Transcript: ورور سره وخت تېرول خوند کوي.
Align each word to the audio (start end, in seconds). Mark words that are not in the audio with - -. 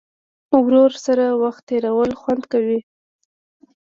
ورور 0.63 0.91
سره 1.05 1.25
وخت 1.43 1.61
تېرول 1.69 2.11
خوند 2.21 2.43
کوي. 2.51 2.79